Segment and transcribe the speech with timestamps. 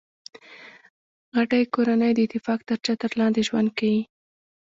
[1.35, 4.01] غټۍ کورنۍ د اتفاق تر چتر لاندي ژوند کیي.